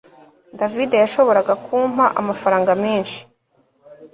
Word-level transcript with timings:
David 0.59 0.91
yashoboraga 1.03 1.53
kumpa 1.65 2.05
amafaranga 2.19 2.71
menshi 2.83 3.19